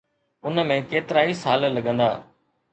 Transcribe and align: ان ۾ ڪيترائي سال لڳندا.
ان 0.45 0.55
۾ 0.71 0.77
ڪيترائي 0.91 1.33
سال 1.43 1.61
لڳندا. 1.75 2.09